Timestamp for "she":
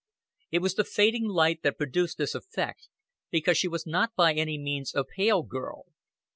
3.55-3.67